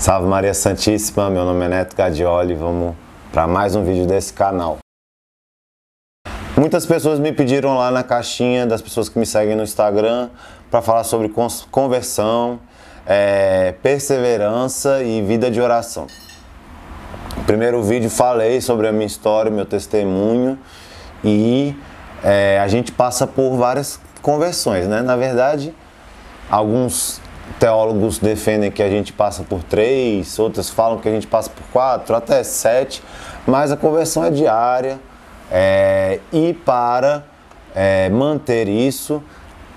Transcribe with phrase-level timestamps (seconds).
[0.00, 2.94] Salve Maria Santíssima, meu nome é Neto Gadioli, vamos
[3.30, 4.78] para mais um vídeo desse canal.
[6.56, 10.30] Muitas pessoas me pediram lá na caixinha das pessoas que me seguem no Instagram
[10.70, 11.30] para falar sobre
[11.70, 12.58] conversão,
[13.06, 16.06] é, perseverança e vida de oração.
[17.36, 20.58] No primeiro vídeo falei sobre a minha história, meu testemunho
[21.22, 21.76] e
[22.24, 25.02] é, a gente passa por várias conversões, né?
[25.02, 25.74] Na verdade,
[26.50, 27.20] alguns
[27.58, 31.64] teólogos defendem que a gente passa por três, outros falam que a gente passa por
[31.72, 33.02] quatro, até sete,
[33.46, 34.98] mas a conversão é diária
[35.50, 37.24] é, e para
[37.74, 39.22] é, manter isso,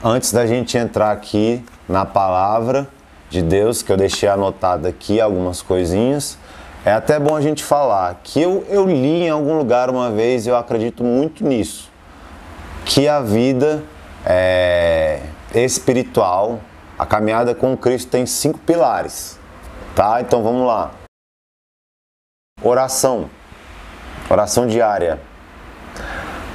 [0.03, 2.87] antes da gente entrar aqui na palavra
[3.29, 6.37] de Deus, que eu deixei anotado aqui algumas coisinhas,
[6.85, 10.45] é até bom a gente falar que eu, eu li em algum lugar uma vez,
[10.45, 11.89] eu acredito muito nisso,
[12.85, 13.83] que a vida
[14.25, 15.21] é,
[15.55, 16.59] espiritual
[16.97, 19.39] a caminhada com Cristo tem cinco pilares,
[19.95, 20.21] tá?
[20.21, 20.91] Então vamos lá.
[22.61, 23.29] Oração,
[24.29, 25.19] oração diária.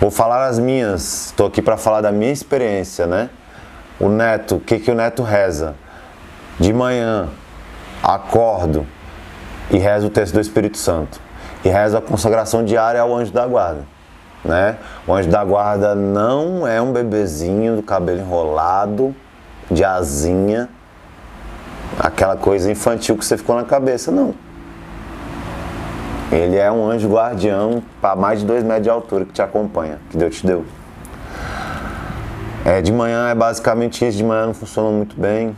[0.01, 3.31] Vou falar as minhas, estou aqui para falar da minha experiência, né?
[3.99, 5.75] O neto, o que, que o neto reza?
[6.59, 7.29] De manhã,
[8.03, 8.87] acordo
[9.71, 11.21] e rezo o texto do Espírito Santo.
[11.65, 13.83] E rezo a consagração diária ao anjo da guarda.
[14.45, 14.79] Né?
[15.07, 19.15] O anjo da guarda não é um bebezinho do cabelo enrolado,
[19.71, 20.69] de asinha,
[21.99, 24.35] aquela coisa infantil que você ficou na cabeça, não.
[26.31, 29.99] Ele é um anjo guardião para mais de dois metros de altura que te acompanha,
[30.11, 30.65] que Deus te deu.
[32.65, 35.57] É, de manhã é basicamente isso, de manhã não funciona muito bem,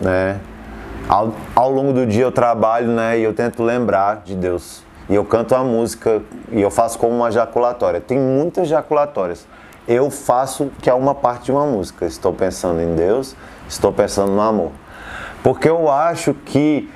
[0.00, 0.38] né?
[1.08, 4.82] Ao, ao longo do dia eu trabalho, né, e eu tento lembrar de Deus.
[5.08, 8.00] E eu canto a música e eu faço como uma jaculatória.
[8.00, 9.44] Tem muitas jaculatórias
[9.90, 12.06] eu faço que é uma parte de uma música.
[12.06, 13.34] Estou pensando em Deus,
[13.68, 14.70] estou pensando no amor.
[15.42, 16.88] Porque eu acho que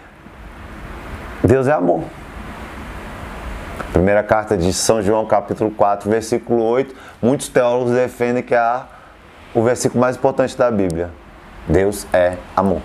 [1.42, 2.04] Deus é amor.
[3.92, 6.94] Primeira carta de São João, capítulo 4, versículo 8.
[7.20, 8.83] Muitos teólogos defendem que é
[9.52, 11.10] o versículo mais importante da Bíblia.
[11.66, 12.80] Deus é amor.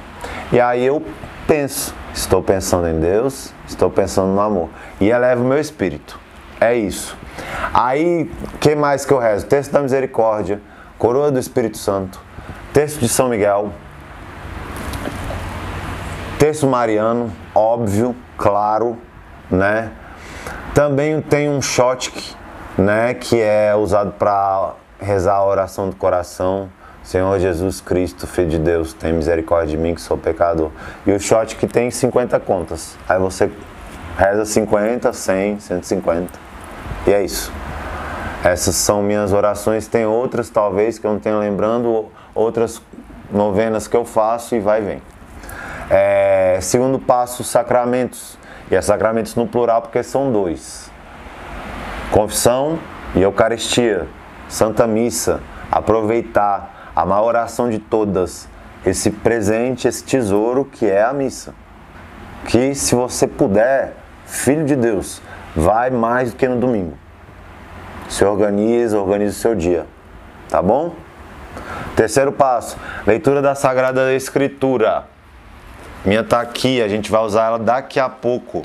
[0.52, 1.06] E aí eu
[1.46, 4.70] penso, estou pensando em Deus, estou pensando no amor.
[5.00, 6.20] E eleva o meu espírito.
[6.60, 7.18] É isso.
[7.74, 9.46] Aí, que mais que eu rezo?
[9.46, 10.62] Texto da Misericórdia,
[10.98, 12.20] Coroa do Espírito Santo,
[12.74, 13.72] Texto de São Miguel,
[16.38, 18.98] Texto Mariano, óbvio, claro,
[19.50, 19.92] né?
[20.74, 22.36] Também tem um shot,
[22.78, 26.70] né, que é usado para rezar a oração do coração.
[27.04, 30.72] Senhor Jesus Cristo, Filho de Deus, tem misericórdia de mim que sou pecador.
[31.06, 32.98] E o shot que tem 50 contas.
[33.08, 33.50] Aí você
[34.18, 36.49] reza 50, 100, 150.
[37.10, 37.52] E é isso.
[38.44, 39.88] Essas são minhas orações.
[39.88, 42.06] Tem outras, talvez, que eu não tenho lembrando,
[42.36, 42.80] outras
[43.32, 45.02] novenas que eu faço e vai e vem.
[45.90, 48.38] É, segundo passo, sacramentos.
[48.70, 50.92] E é sacramentos no plural porque são dois:
[52.12, 52.78] confissão
[53.16, 54.08] e Eucaristia,
[54.48, 55.42] Santa Missa.
[55.72, 58.48] Aproveitar a maior oração de todas,
[58.86, 61.56] esse presente, esse tesouro que é a missa.
[62.46, 63.96] Que se você puder,
[64.28, 65.24] filho de Deus,
[65.56, 66.98] vai mais do que no domingo.
[68.08, 69.86] Se organiza, organiza o seu dia.
[70.50, 70.96] Tá bom?
[71.96, 75.06] Terceiro passo, leitura da Sagrada Escritura.
[76.06, 78.64] Minha tá aqui, a gente vai usar ela daqui a pouco.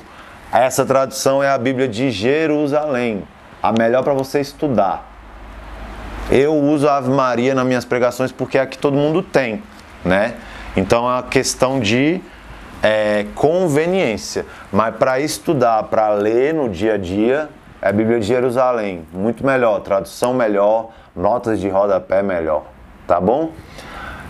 [0.53, 3.25] Essa tradução é a Bíblia de Jerusalém,
[3.62, 5.11] a melhor para você estudar.
[6.31, 9.62] Eu uso a Ave Maria nas minhas pregações porque é a que todo mundo tem,
[10.05, 10.34] né?
[10.77, 12.21] Então é uma questão de
[12.83, 14.47] é, conveniência.
[14.73, 17.49] Mas para estudar, para ler no dia a dia,
[17.81, 19.07] é a Bíblia de Jerusalém.
[19.12, 22.65] Muito melhor, tradução melhor, notas de rodapé melhor.
[23.07, 23.53] Tá bom?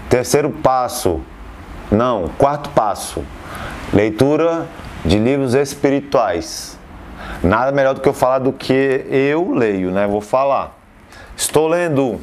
[0.08, 1.20] Terceiro passo,
[1.90, 3.24] não, quarto passo,
[3.92, 4.66] leitura
[5.04, 6.78] de livros espirituais.
[7.42, 10.06] Nada melhor do que eu falar do que eu leio, né?
[10.06, 10.76] Vou falar.
[11.36, 12.20] Estou lendo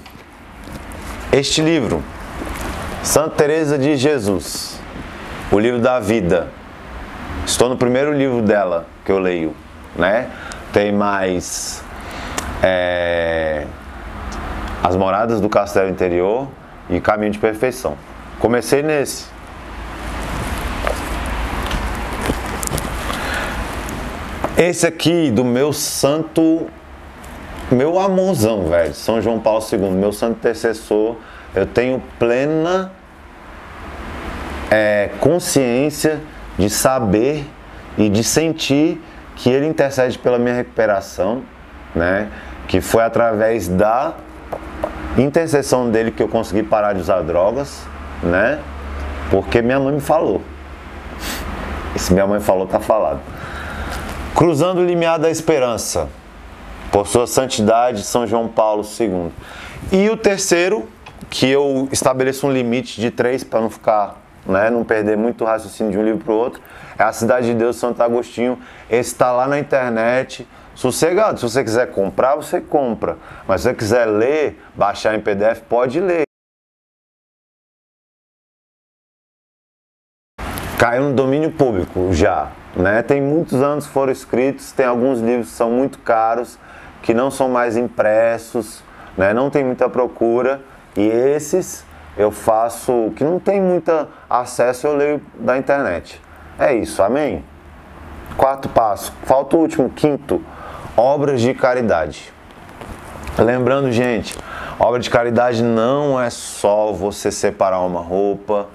[1.32, 2.04] este livro,
[3.04, 4.71] Santa Teresa de Jesus
[5.52, 6.48] o livro da vida.
[7.46, 9.54] Estou no primeiro livro dela que eu leio,
[9.96, 10.30] né?
[10.72, 11.84] Tem mais
[12.64, 13.68] é,
[14.82, 16.48] As Moradas do Castelo Interior
[16.90, 17.98] e Caminho de Perfeição.
[18.40, 19.26] Comecei nesse.
[24.58, 26.68] Esse aqui do meu santo,
[27.70, 31.18] meu amorzão, velho, São João Paulo II, meu santo intercessor,
[31.56, 32.92] eu tenho plena
[34.72, 36.22] é, consciência
[36.58, 37.46] de saber
[37.98, 39.02] e de sentir
[39.36, 41.44] que ele intercede pela minha recuperação,
[41.94, 42.30] né?
[42.68, 44.14] Que foi através da
[45.18, 47.86] intercessão dele que eu consegui parar de usar drogas,
[48.24, 48.60] né?
[49.30, 50.42] Porque minha mãe me falou.
[51.98, 53.20] Se minha mãe falou, tá falado.
[54.34, 56.08] Cruzando o limiar da esperança,
[56.92, 59.32] por sua santidade, São João Paulo II.
[59.92, 60.88] E o terceiro,
[61.30, 65.92] que eu estabeleço um limite de três para não ficar, né, não perder muito raciocínio
[65.92, 66.62] de um livro para o outro,
[66.98, 68.60] é a Cidade de Deus, Santo Agostinho.
[68.90, 71.40] Esse está lá na internet, sossegado.
[71.40, 73.18] Se você quiser comprar, você compra.
[73.48, 76.24] Mas se você quiser ler, baixar em PDF, pode ler.
[80.78, 82.52] Caiu no domínio público já.
[82.76, 83.04] Né?
[83.04, 86.58] Tem muitos anos que foram escritos, tem alguns livros que são muito caros,
[87.04, 88.84] que não são mais impressos,
[89.18, 89.34] né?
[89.34, 90.62] não tem muita procura.
[90.96, 91.86] E esses
[92.22, 93.92] eu faço, que não tem muito
[94.30, 96.22] acesso, eu leio da internet.
[96.60, 97.44] É isso, amém?
[98.38, 100.42] Quarto passo, falta o último, quinto,
[100.96, 102.32] obras de caridade.
[103.38, 104.38] Lembrando, gente,
[104.80, 108.68] obra de caridade não é só você separar uma roupa,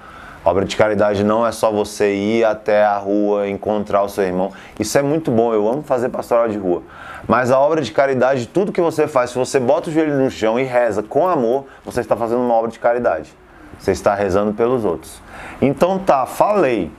[0.45, 4.53] obra de caridade não é só você ir até a rua encontrar o seu irmão.
[4.79, 6.83] Isso é muito bom, eu amo fazer pastoral de rua.
[7.29, 10.31] Mas a obra de caridade, tudo que você faz, se você bota o joelho no
[10.31, 13.33] chão e reza com amor, você está fazendo uma obra de caridade.
[13.79, 15.21] Você está rezando pelos outros.
[15.61, 16.91] Então tá, falei,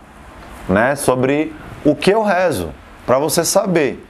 [0.68, 1.53] né, sobre
[1.85, 2.71] o que eu rezo,
[3.06, 4.06] para você saber.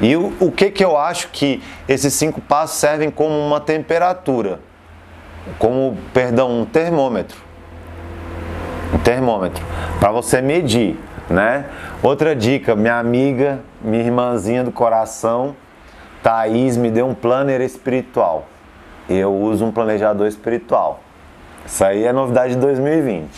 [0.00, 4.60] E o, o que, que eu acho que esses cinco passos servem como uma temperatura,
[5.58, 7.38] como, perdão, um termômetro.
[8.94, 9.64] Um termômetro,
[10.00, 10.98] para você medir,
[11.30, 11.66] né?
[12.02, 15.54] Outra dica, minha amiga, minha irmãzinha do coração,
[16.22, 18.46] Thaís, me deu um planner espiritual.
[19.08, 21.00] Eu uso um planejador espiritual.
[21.64, 23.28] Isso aí é novidade de 2020.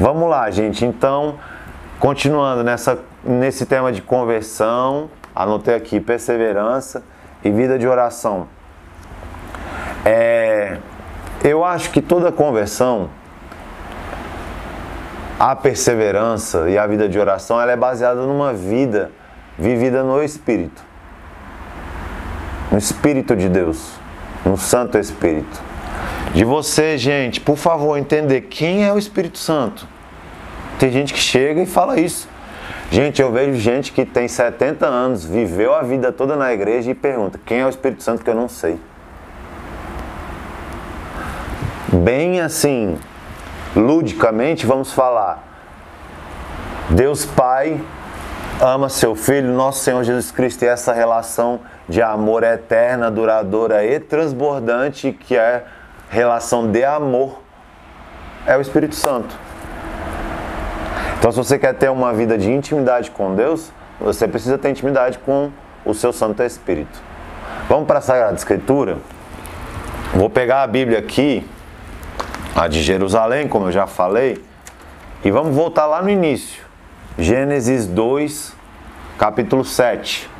[0.00, 0.84] Vamos lá, gente.
[0.84, 1.34] Então,
[2.00, 7.04] continuando nessa, nesse tema de conversão, anotei aqui perseverança
[7.44, 8.48] e vida de oração.
[10.04, 10.78] É,
[11.42, 13.10] eu acho que toda conversão,
[15.38, 19.10] a perseverança e a vida de oração, ela é baseada numa vida
[19.58, 20.82] vivida no Espírito,
[22.70, 23.92] no Espírito de Deus,
[24.44, 25.62] no Santo Espírito.
[26.34, 29.86] De você, gente, por favor, entender quem é o Espírito Santo.
[30.78, 32.28] Tem gente que chega e fala isso.
[32.90, 36.94] Gente, eu vejo gente que tem 70 anos, viveu a vida toda na igreja e
[36.94, 38.78] pergunta: quem é o Espírito Santo que eu não sei?
[41.92, 42.98] Bem assim,
[43.74, 45.42] ludicamente, vamos falar.
[46.90, 47.80] Deus Pai
[48.60, 53.98] ama seu Filho, nosso Senhor Jesus Cristo, e essa relação de amor eterna, duradoura e
[53.98, 55.64] transbordante, que é
[56.08, 57.40] relação de amor,
[58.46, 59.34] é o Espírito Santo.
[61.18, 65.18] Então, se você quer ter uma vida de intimidade com Deus, você precisa ter intimidade
[65.18, 65.50] com
[65.84, 67.00] o seu Santo Espírito.
[67.68, 68.98] Vamos para a Sagrada Escritura?
[70.14, 71.48] Vou pegar a Bíblia aqui,
[72.54, 74.42] a de Jerusalém, como eu já falei,
[75.24, 76.62] e vamos voltar lá no início.
[77.18, 78.54] Gênesis 2,
[79.18, 80.30] capítulo 7.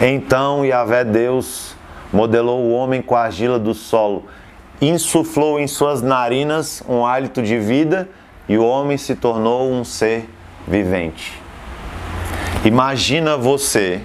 [0.00, 1.76] Então Yahvé Deus
[2.12, 4.24] modelou o homem com a argila do solo,
[4.80, 8.08] insuflou em suas narinas um hálito de vida
[8.48, 10.28] e o homem se tornou um ser
[10.66, 11.40] vivente.
[12.64, 14.00] Imagina você,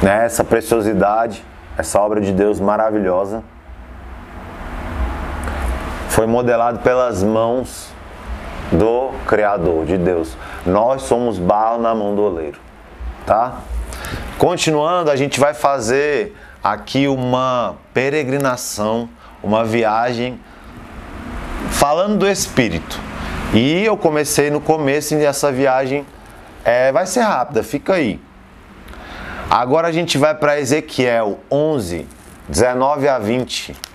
[0.00, 1.44] né, preciosidade,
[1.76, 3.42] essa obra de Deus maravilhosa,
[6.12, 7.88] foi modelado pelas mãos
[8.70, 10.36] do Criador, de Deus.
[10.66, 12.60] Nós somos barro na mão do oleiro,
[13.24, 13.60] tá?
[14.36, 19.08] Continuando, a gente vai fazer aqui uma peregrinação,
[19.42, 20.38] uma viagem
[21.70, 23.00] falando do Espírito.
[23.54, 26.04] E eu comecei no começo e essa viagem
[26.62, 28.20] é, vai ser rápida, fica aí.
[29.48, 32.06] Agora a gente vai para Ezequiel 11,
[32.50, 33.91] 19 a 20.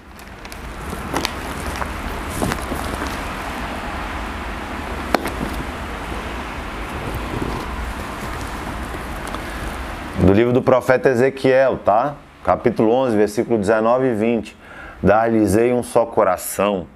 [10.38, 12.16] Livro do profeta Ezequiel, tá?
[12.44, 14.58] Capítulo 11, versículo 19 e 20.
[15.04, 16.88] Dar-lhes-ei um só coração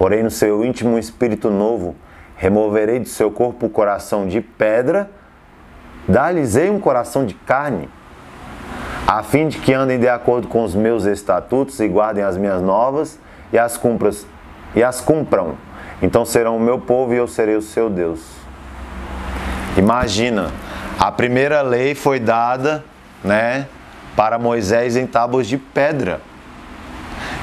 [0.00, 1.94] Porém, no seu íntimo espírito novo,
[2.34, 5.10] removerei do seu corpo o coração de pedra,
[6.08, 7.86] dar-lhes-ei um coração de carne,
[9.06, 12.62] a fim de que andem de acordo com os meus estatutos e guardem as minhas
[12.62, 13.18] novas
[13.52, 14.26] e as cumpras
[14.74, 15.52] e as cumpram.
[16.00, 18.26] Então serão o meu povo e eu serei o seu Deus.
[19.76, 20.50] Imagina,
[21.00, 22.84] a primeira lei foi dada,
[23.24, 23.66] né,
[24.14, 26.20] para Moisés em tábuas de pedra.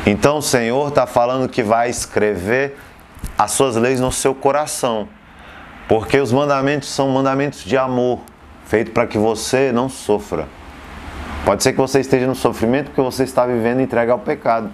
[0.06, 2.78] Então o Senhor está falando que vai escrever
[3.36, 5.10] as suas leis no seu coração.
[5.88, 8.20] Porque os mandamentos são mandamentos de amor,
[8.68, 10.48] feito para que você não sofra.
[11.44, 14.70] Pode ser que você esteja no sofrimento porque você está vivendo entregue ao pecado.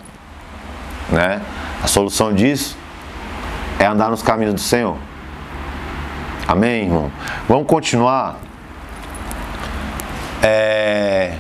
[1.10, 1.42] Né?
[1.82, 2.78] A solução disso
[3.80, 4.98] é andar nos caminhos do Senhor.
[6.46, 7.10] Amém, irmão?
[7.48, 8.40] Vamos continuar.
[10.44, 11.38] É...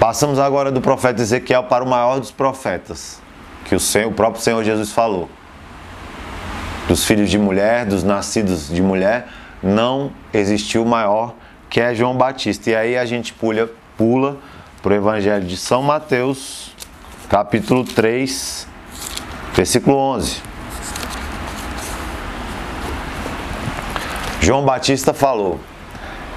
[0.00, 3.22] Passamos agora do profeta Ezequiel para o maior dos profetas,
[3.64, 5.30] que o, Senhor, o próprio Senhor Jesus falou.
[6.88, 9.28] Dos filhos de mulher, dos nascidos de mulher,
[9.62, 11.32] não existiu maior
[11.70, 12.70] que é João Batista.
[12.70, 14.36] E aí a gente pula, pula
[14.82, 16.72] para o Evangelho de São Mateus,
[17.28, 18.68] capítulo 3,
[19.54, 20.40] versículo 11.
[24.40, 25.58] João Batista falou: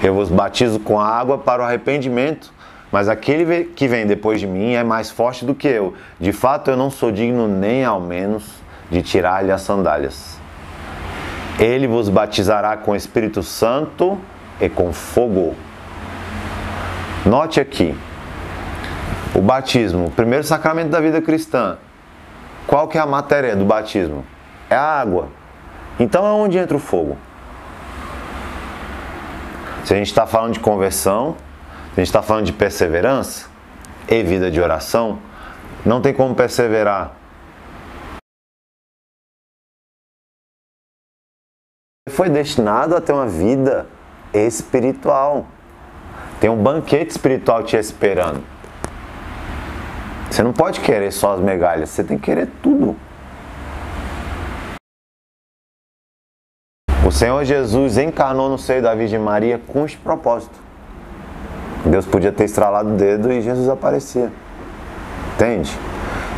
[0.00, 2.52] Eu vos batizo com água para o arrependimento,
[2.92, 5.94] mas aquele que vem depois de mim é mais forte do que eu.
[6.20, 8.44] De fato, eu não sou digno nem ao menos
[8.90, 10.38] de tirar-lhe as sandálias.
[11.58, 14.18] Ele vos batizará com Espírito Santo
[14.60, 15.56] e com fogo.
[17.26, 17.96] Note aqui,
[19.34, 21.76] o batismo, o primeiro sacramento da vida cristã.
[22.68, 24.24] Qual que é a matéria do batismo?
[24.70, 25.28] É a água.
[25.98, 27.18] Então é onde entra o fogo.
[29.88, 33.48] Se a gente está falando de conversão, se a gente está falando de perseverança
[34.06, 35.18] e vida de oração,
[35.82, 37.16] não tem como perseverar.
[42.10, 43.86] Foi destinado a ter uma vida
[44.34, 45.46] espiritual.
[46.38, 48.44] Tem um banquete espiritual te esperando.
[50.30, 52.94] Você não pode querer só as migalhas, você tem que querer tudo.
[57.08, 60.52] O Senhor Jesus encarnou no seio da Virgem Maria com este propósito.
[61.86, 64.30] Deus podia ter estralado o dedo e Jesus aparecia.
[65.34, 65.74] Entende?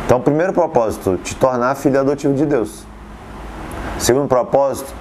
[0.05, 2.85] Então, o primeiro propósito, te tornar filho adotivo de Deus.
[3.99, 4.93] Segundo propósito,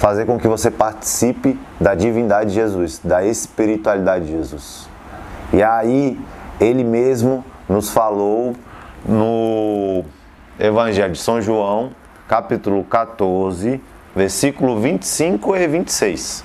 [0.00, 4.86] fazer com que você participe da divindade de Jesus, da espiritualidade de Jesus.
[5.50, 6.20] E aí,
[6.60, 8.54] ele mesmo nos falou
[9.06, 10.04] no
[10.60, 11.92] Evangelho de São João,
[12.28, 13.80] capítulo 14,
[14.18, 16.44] versículo 25 e 26.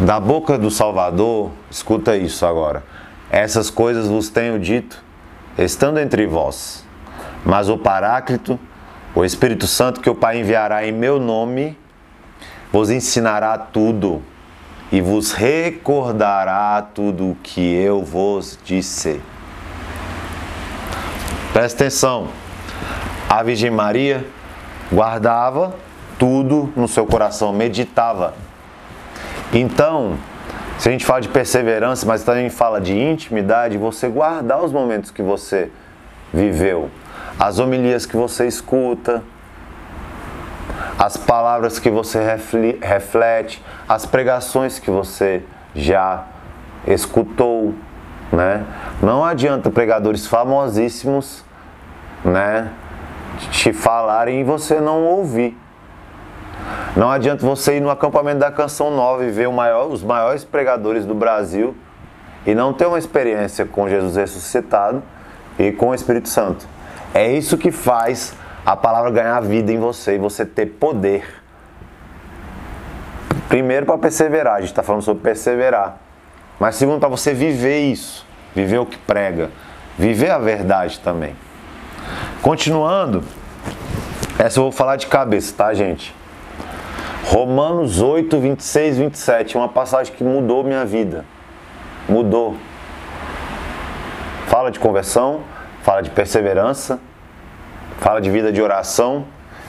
[0.00, 2.82] Da boca do Salvador, escuta isso agora.
[3.30, 5.04] Essas coisas vos tenho dito,
[5.58, 6.82] estando entre vós.
[7.44, 8.58] Mas o Paráclito,
[9.14, 11.76] o Espírito Santo que o Pai enviará em meu nome,
[12.74, 14.20] vos ensinará tudo
[14.90, 19.20] e vos recordará tudo o que eu vos disse.
[21.52, 22.26] Presta atenção.
[23.28, 24.26] A Virgem Maria
[24.92, 25.72] guardava
[26.18, 28.34] tudo no seu coração, meditava.
[29.52, 30.18] Então,
[30.76, 35.12] se a gente fala de perseverança, mas também fala de intimidade, você guardar os momentos
[35.12, 35.70] que você
[36.32, 36.90] viveu,
[37.38, 39.22] as homilias que você escuta,
[40.98, 42.20] as palavras que você
[42.80, 45.42] reflete, as pregações que você
[45.74, 46.24] já
[46.86, 47.74] escutou,
[48.32, 48.64] né?
[49.02, 51.44] Não adianta pregadores famosíssimos,
[52.24, 52.70] né,
[53.50, 55.56] te falarem e você não ouvir.
[56.96, 61.04] Não adianta você ir no acampamento da Canção Nova e ver maior, os maiores pregadores
[61.04, 61.74] do Brasil
[62.46, 65.02] e não ter uma experiência com Jesus ressuscitado
[65.58, 66.66] e com o Espírito Santo.
[67.12, 68.34] É isso que faz
[68.64, 71.42] a palavra ganhar vida em você e você ter poder.
[73.48, 75.98] Primeiro, para perseverar, a gente está falando sobre perseverar.
[76.58, 79.50] Mas segundo, para você viver isso, viver o que prega,
[79.98, 81.36] viver a verdade também.
[82.40, 83.22] Continuando,
[84.38, 86.14] essa eu vou falar de cabeça, tá, gente?
[87.26, 91.24] Romanos 8, 26, 27, uma passagem que mudou minha vida.
[92.08, 92.56] Mudou.
[94.46, 95.40] Fala de conversão,
[95.82, 97.00] fala de perseverança,
[98.04, 99.24] fala de vida de oração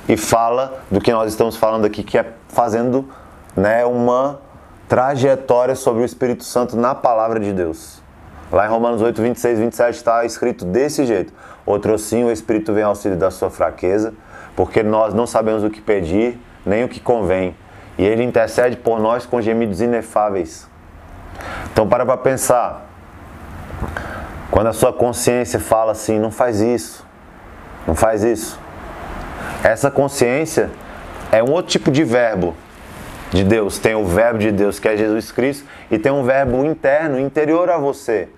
[0.09, 3.07] e fala do que nós estamos falando aqui, que é fazendo
[3.55, 4.41] né, uma
[4.89, 8.01] trajetória sobre o Espírito Santo na palavra de Deus.
[8.51, 11.31] Lá em Romanos 8, 26, 27 está escrito desse jeito:
[11.65, 14.13] Outro sim, o Espírito vem ao auxílio da sua fraqueza,
[14.53, 17.55] porque nós não sabemos o que pedir, nem o que convém,
[17.97, 20.67] e ele intercede por nós com gemidos inefáveis.
[21.71, 22.85] Então, para para pensar.
[24.51, 27.04] Quando a sua consciência fala assim, não faz isso,
[27.87, 28.59] não faz isso.
[29.63, 30.69] Essa consciência
[31.31, 32.55] é um outro tipo de verbo
[33.31, 33.77] de Deus.
[33.77, 37.69] Tem o verbo de Deus, que é Jesus Cristo, e tem um verbo interno, interior
[37.69, 38.29] a você.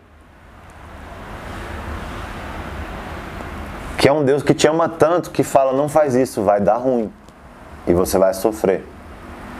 [3.97, 6.77] Que é um Deus que te ama tanto que fala: não faz isso, vai dar
[6.77, 7.11] ruim.
[7.85, 8.83] E você vai sofrer.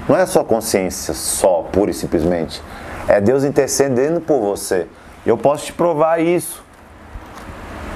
[0.08, 2.62] Não é a sua consciência só, pura e simplesmente.
[3.08, 4.88] É Deus intercedendo por você.
[5.26, 6.64] Eu posso te provar isso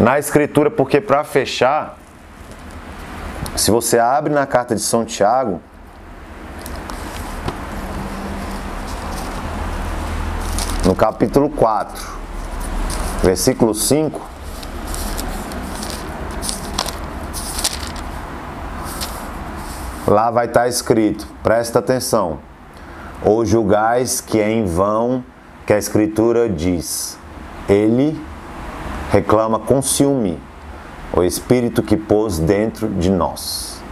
[0.02, 1.98] na Escritura, porque para fechar,
[3.54, 5.62] Se você abre na carta de São Tiago,
[10.86, 12.02] no capítulo 4,
[13.22, 14.22] versículo 5,
[20.08, 22.40] lá vai estar escrito, presta atenção,
[23.22, 25.24] ou julgais que é em vão
[25.68, 27.20] que a Escritura diz,
[27.68, 28.31] ele
[29.12, 30.40] reclama com ciúme
[31.14, 33.84] o Espírito que pôs dentro de nós.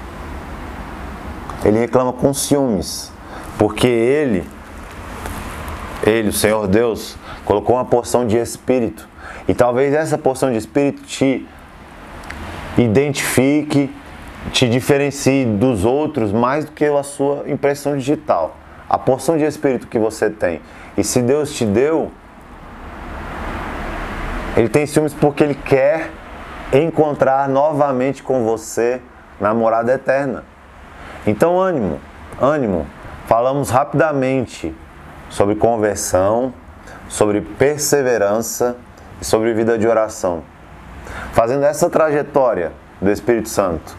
[1.65, 3.11] Ele reclama com ciúmes,
[3.57, 4.47] porque ele,
[6.03, 9.09] ele, o Senhor Deus, colocou uma porção de Espírito.
[9.45, 11.45] E talvez essa porção de Espírito te
[12.77, 13.93] identifique,
[14.53, 18.55] te diferencie dos outros mais do que a sua impressão digital.
[18.87, 20.61] A porção de Espírito que você tem.
[20.97, 22.09] E se Deus te deu,
[24.59, 26.11] Ele tem ciúmes porque Ele quer
[26.73, 29.01] encontrar novamente com você
[29.39, 30.43] na morada eterna.
[31.25, 31.97] Então, ânimo,
[32.41, 32.85] ânimo.
[33.25, 34.75] Falamos rapidamente
[35.29, 36.53] sobre conversão,
[37.07, 38.75] sobre perseverança
[39.21, 40.43] e sobre vida de oração.
[41.31, 43.95] Fazendo essa trajetória do Espírito Santo.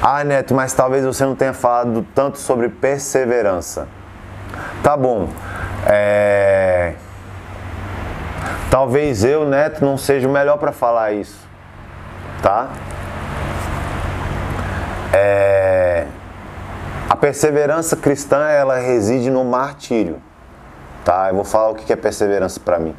[0.00, 3.86] Ah, Neto, mas talvez você não tenha falado tanto sobre perseverança.
[4.82, 5.28] Tá bom.
[5.86, 6.94] É...
[8.70, 11.50] Talvez eu, Neto, não seja o melhor para falar isso
[12.40, 12.68] tá?
[15.12, 16.06] É...
[17.08, 20.20] A perseverança cristã ela reside no martírio,
[21.04, 21.28] tá?
[21.28, 22.94] Eu vou falar o que é perseverança para mim.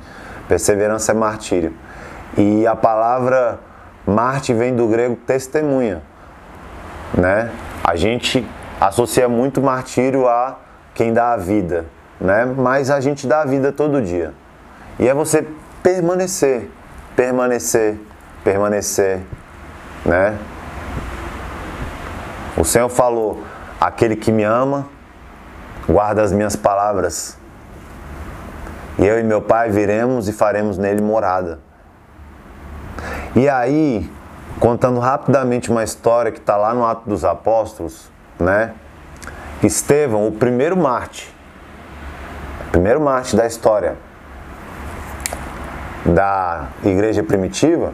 [0.48, 1.74] Perseverança é martírio.
[2.38, 3.60] E a palavra
[4.06, 6.01] Marte vem do grego testemunha,
[7.13, 7.51] né?
[7.84, 8.46] A gente
[8.80, 10.58] associa muito martírio a
[10.94, 11.86] quem dá a vida,
[12.20, 12.46] né?
[12.46, 14.34] Mas a gente dá a vida todo dia.
[15.00, 15.48] E é você
[15.84, 16.70] permanecer,
[17.16, 18.00] permanecer,
[18.44, 19.22] permanecer,
[20.06, 20.38] né?
[22.58, 23.44] O Senhor falou:
[23.80, 24.88] aquele que me ama,
[25.88, 27.38] guarda as minhas palavras.
[29.00, 31.60] E eu e meu Pai viremos e faremos nele morada.
[33.36, 34.12] E aí,
[34.60, 38.74] contando rapidamente uma história que está lá no Ato dos Apóstolos, né?
[39.63, 41.34] Estevão, o primeiro Marte,
[42.67, 43.96] o primeiro Marte da história
[46.06, 47.94] da igreja primitiva,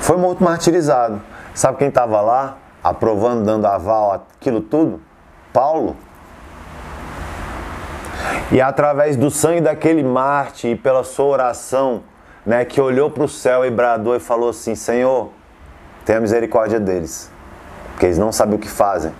[0.00, 1.20] foi morto martirizado.
[1.54, 5.00] Sabe quem estava lá, aprovando, dando aval aquilo tudo?
[5.52, 5.96] Paulo.
[8.52, 12.02] E através do sangue daquele Marte e pela sua oração,
[12.44, 15.30] né, que olhou para o céu e bradou e falou assim: Senhor,
[16.04, 17.30] tenha misericórdia deles,
[17.92, 19.12] porque eles não sabem o que fazem.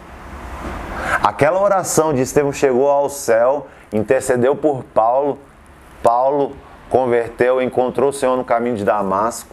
[1.23, 5.39] Aquela oração de Estevão chegou ao céu, intercedeu por Paulo,
[6.03, 6.55] Paulo
[6.91, 9.51] converteu, encontrou o Senhor no caminho de Damasco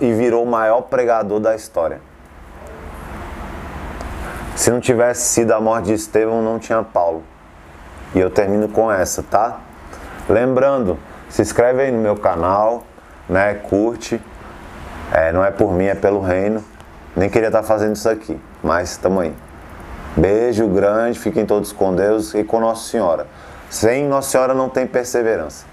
[0.00, 2.00] e virou o maior pregador da história.
[4.54, 7.22] Se não tivesse sido a morte de Estevão, não tinha Paulo.
[8.14, 9.60] E eu termino com essa, tá?
[10.28, 12.82] Lembrando, se inscreve aí no meu canal,
[13.28, 13.54] né?
[13.54, 14.20] Curte.
[15.12, 16.64] É, não é por mim, é pelo reino.
[17.14, 19.34] Nem queria estar fazendo isso aqui, mas estamos aí.
[20.16, 23.26] Beijo grande, fiquem todos com Deus e com Nossa Senhora.
[23.70, 25.64] Sem Nossa Senhora não tem perseverança.